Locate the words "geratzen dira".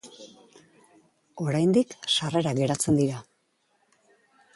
2.61-3.21